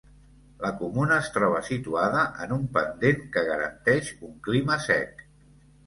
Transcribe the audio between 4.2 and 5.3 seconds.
un clima sec.